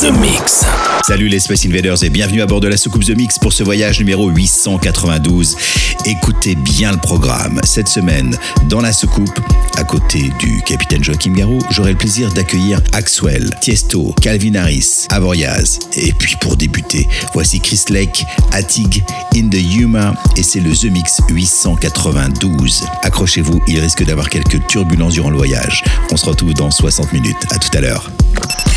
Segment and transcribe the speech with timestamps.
[0.00, 0.66] The Mix.
[1.06, 3.62] Salut les Space Invaders et bienvenue à bord de la soucoupe The Mix pour ce
[3.62, 5.56] voyage numéro 892.
[6.04, 7.60] Écoutez bien le programme.
[7.64, 8.36] Cette semaine,
[8.68, 9.40] dans la soucoupe,
[9.78, 15.78] à côté du capitaine Joachim Garou, j'aurai le plaisir d'accueillir Axwell, Tiesto, Calvin Harris, Avoriaz.
[15.94, 19.02] Et puis pour débuter, voici Chris Lake, Atig,
[19.34, 22.84] In the Humor et c'est le The Mix 892.
[23.02, 25.82] Accrochez-vous, il risque d'avoir quelques turbulences durant le voyage.
[26.10, 27.46] On se retrouve dans 60 minutes.
[27.50, 28.10] À tout à l'heure.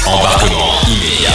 [0.06, 1.32] Embarquement immédiat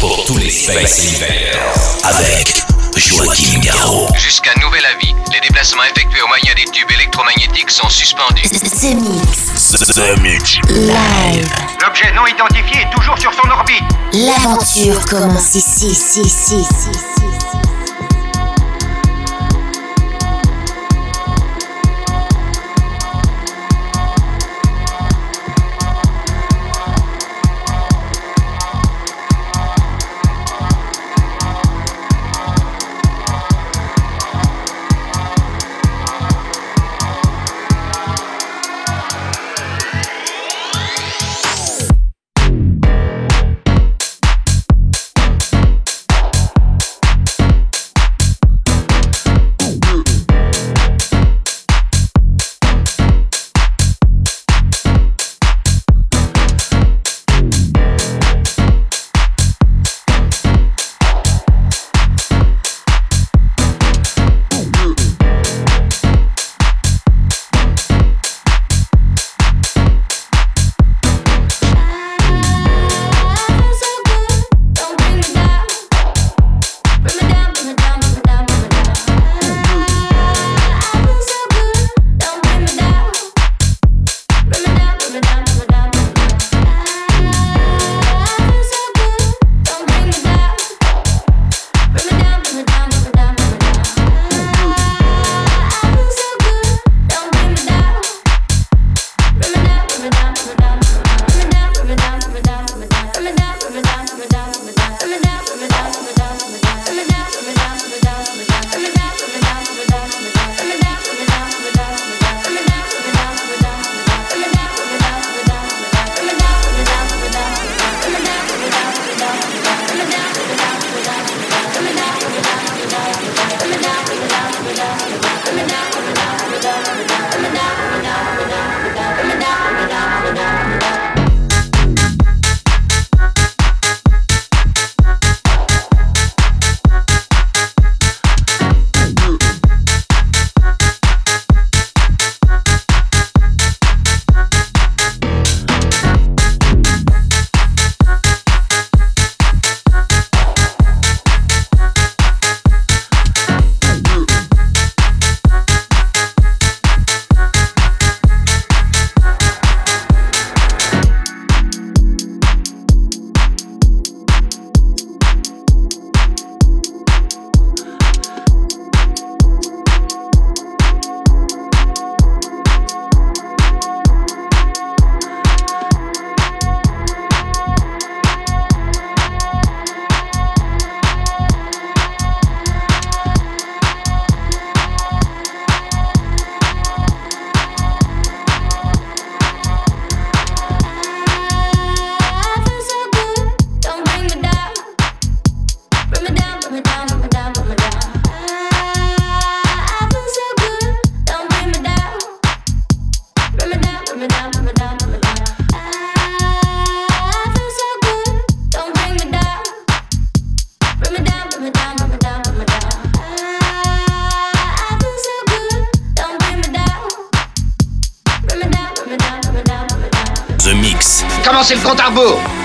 [0.00, 2.54] pour tous les Space Invaders avec
[2.96, 4.08] Joachim Garraud.
[4.16, 8.48] Jusqu'à nouvel avis, les déplacements effectués au moyen des tubes électromagnétiques sont suspendus.
[8.50, 9.72] The Mix.
[9.94, 10.58] The Mix.
[10.68, 11.48] Live.
[11.80, 13.82] L'objet non identifié est toujours sur son orbite.
[14.12, 16.90] L'aventure commence ici, ici, ici, ici,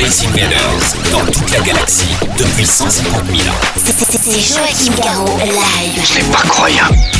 [0.00, 3.60] Space Invaders dans toute la galaxie depuis 150 000 ans.
[3.84, 6.02] C'est Joachim Garraud, live.
[6.02, 7.19] Ce n'est pas croyable.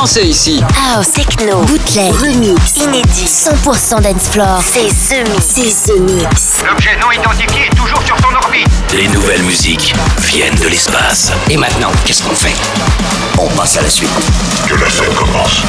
[0.00, 0.64] Danser ici.
[0.94, 4.58] House, techno, bootleg, remix, inédit, 100% dance floor.
[4.62, 5.44] C'est The Mix.
[5.44, 6.62] C'est The Mix.
[6.66, 8.66] L'objet non identifié est toujours sur son orbite.
[8.94, 11.32] Les nouvelles musiques viennent de l'espace.
[11.50, 12.54] Et maintenant, qu'est-ce qu'on fait?
[13.36, 14.08] On passe à la suite.
[14.66, 15.60] Que la scène commence.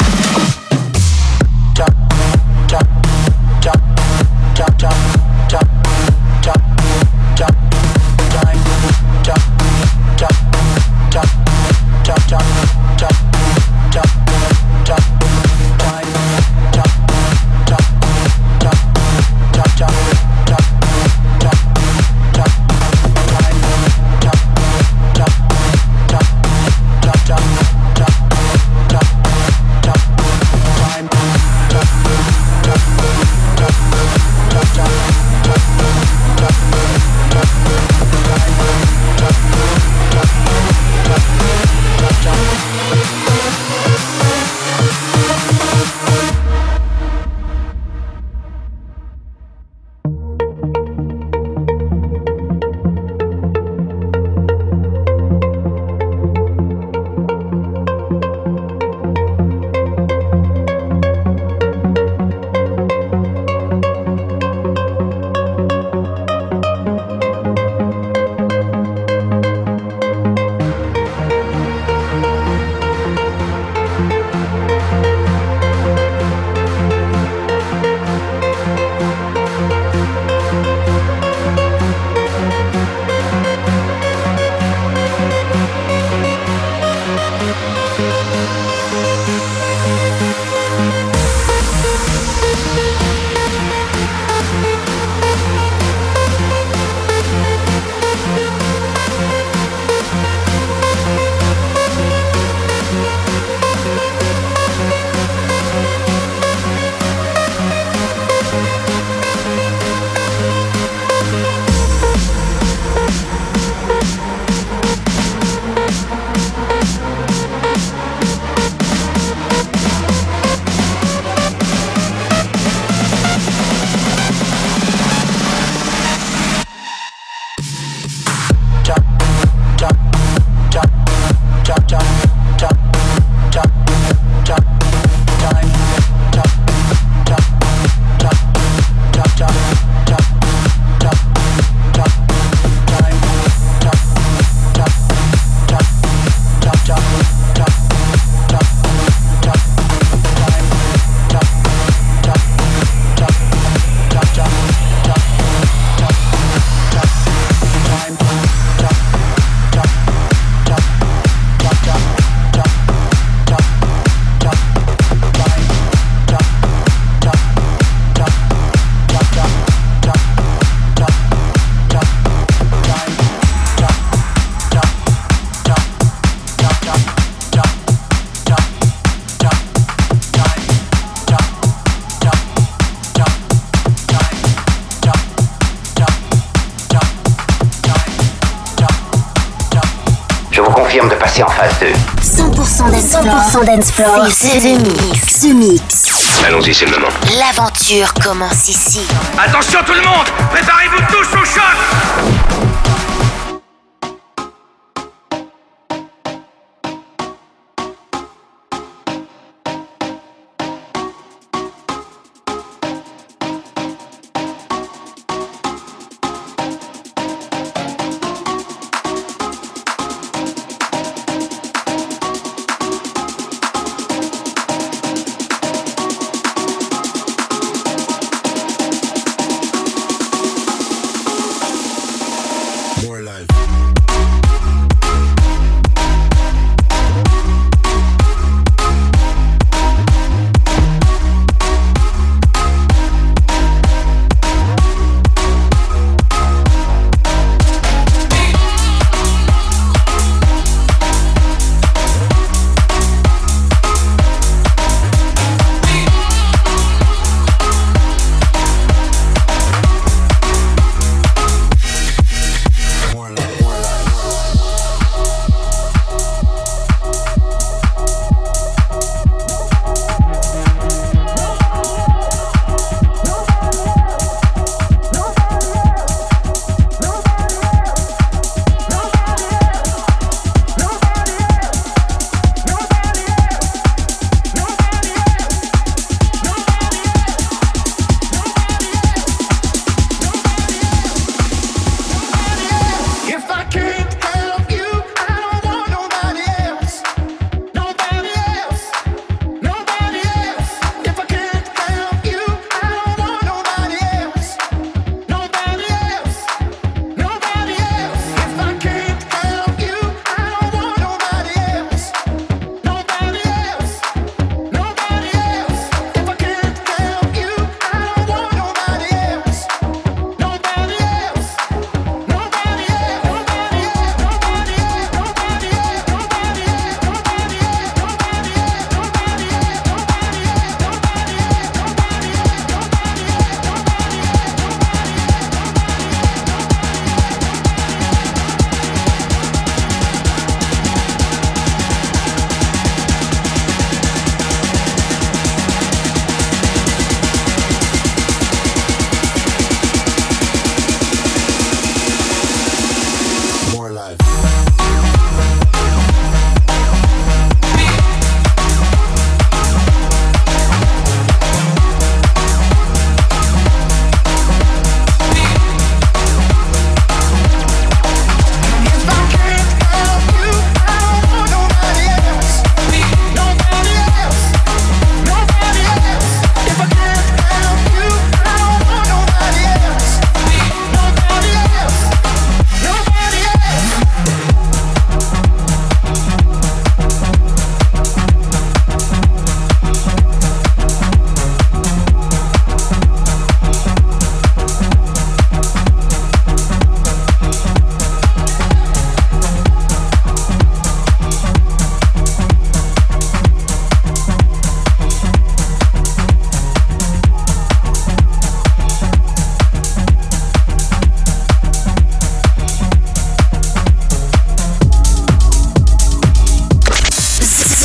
[190.60, 191.86] Confirme de passer en phase 2.
[192.22, 194.26] 100% dance 100% dance floor.
[194.30, 195.40] C'est The Mix.
[195.40, 196.42] The Mix.
[196.46, 197.08] Allons-y, c'est le moment.
[197.38, 199.06] L'aventure commence ici.
[199.38, 202.61] Attention tout le monde Préparez-vous tous au choc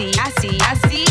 [0.00, 1.04] así, así, así,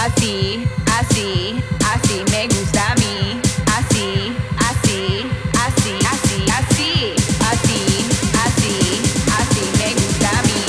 [0.00, 0.64] así,
[0.98, 3.38] así, así me gusta a mí,
[3.76, 5.26] así, así,
[5.60, 7.04] así, así, así,
[7.50, 8.06] así,
[8.42, 9.02] así,
[9.38, 10.62] así me gusta a mí,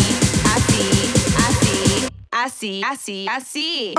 [0.54, 0.84] así,
[1.48, 3.94] así, así, así, así.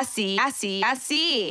[0.00, 1.50] así, así, así.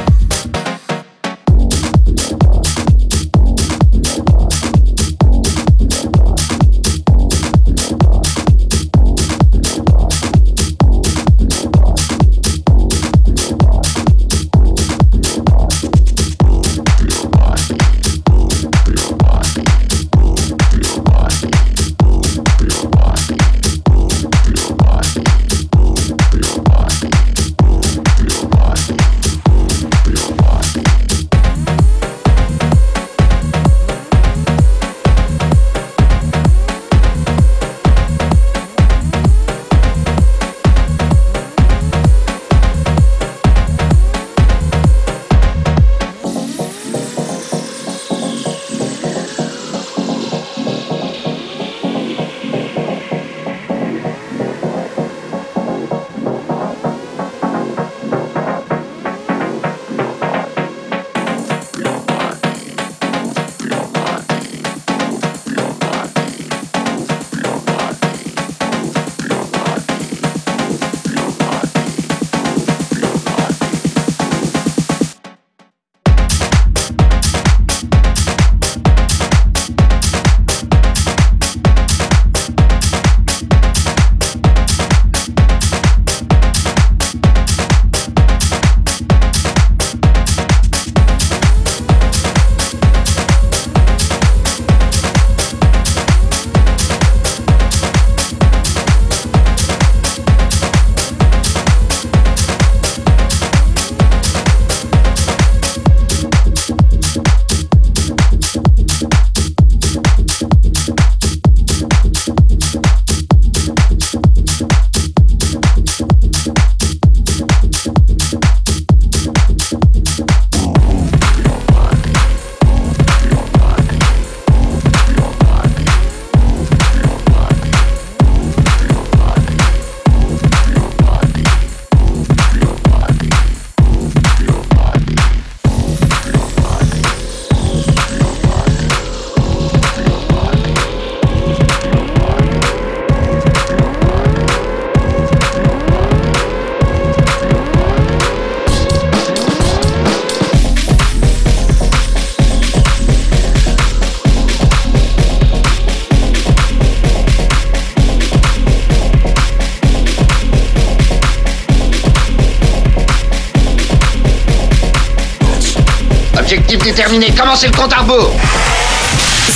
[167.41, 168.35] Commencez le compte à rebours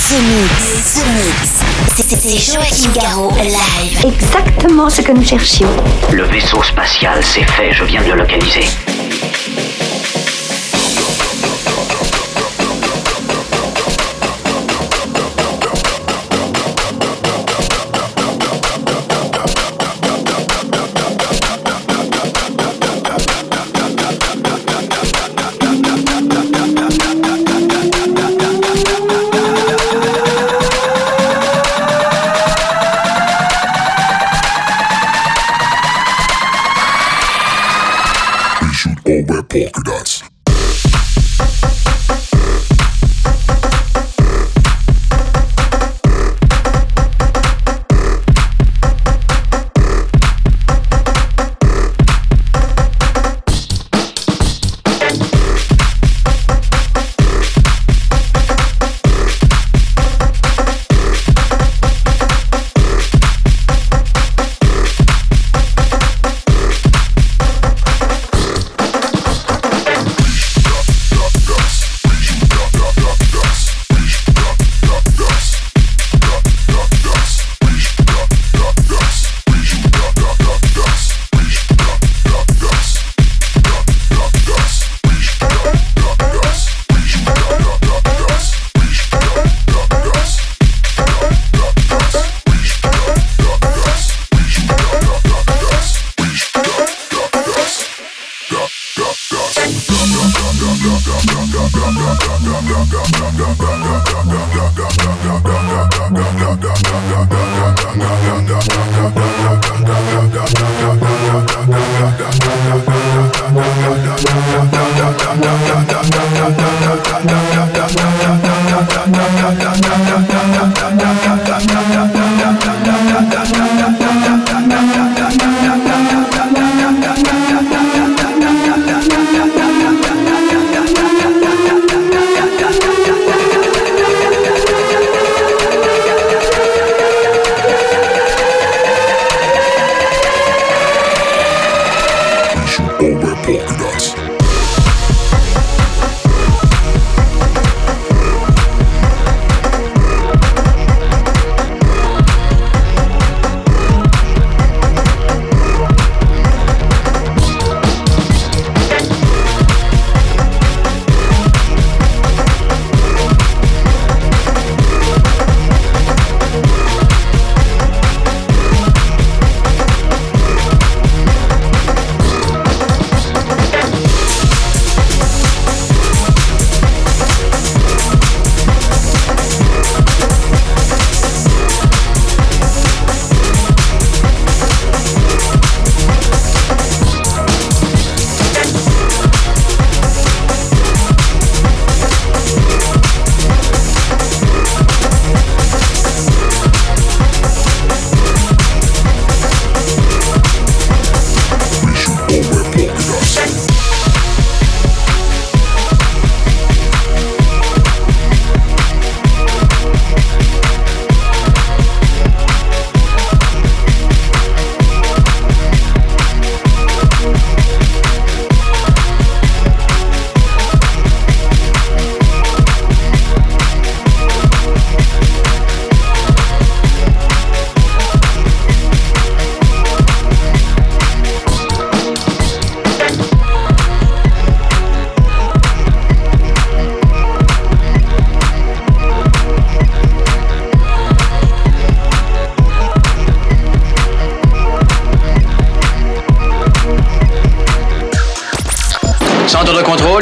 [0.08, 1.56] The Mix, The Mix.
[1.94, 4.04] C'est Joachim Garraud, live.
[4.04, 5.70] Exactement ce que nous cherchions.
[6.12, 8.66] Le vaisseau spatial, c'est fait, je viens de le localiser.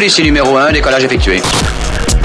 [0.04, 1.40] Police numéro 1, décollage effectué.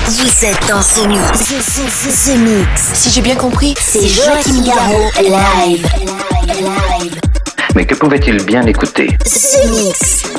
[0.06, 1.22] Vous êtes dans ce mix.
[1.32, 2.92] Ce, mix.
[2.94, 5.88] Si j'ai bien compris, c'est Joachim Garraud live.
[6.46, 7.22] Live.
[7.76, 9.18] Mais que pouvait-il bien écouter?
[9.26, 10.39] Ce mix.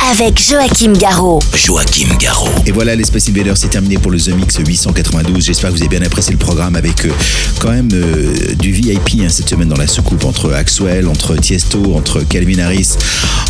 [0.00, 1.40] Avec Joachim Garraud.
[1.54, 2.50] Joachim Garraud.
[2.66, 5.44] Et voilà, les Space Invaders, c'est terminé pour le The Mix 892.
[5.44, 7.10] J'espère que vous avez bien apprécié le programme avec euh,
[7.60, 11.94] quand même euh, du VIP hein, cette semaine dans la soucoupe entre Axwell, entre Tiesto,
[11.94, 12.90] entre Calvin Harris,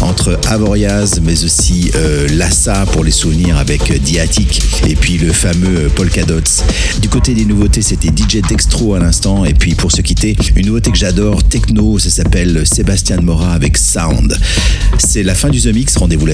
[0.00, 5.32] entre Avoriaz, mais aussi euh, Lassa pour les souvenirs avec euh, Diatic et puis le
[5.32, 6.64] fameux euh, Polka Dots.
[7.00, 9.44] Du côté des nouveautés, c'était DJ Dextro à l'instant.
[9.44, 13.76] Et puis pour se quitter, une nouveauté que j'adore, techno, ça s'appelle Sébastien Mora avec
[13.76, 14.38] Sound.
[14.98, 15.96] C'est la fin du The Mix.
[15.96, 16.33] Rendez-vous la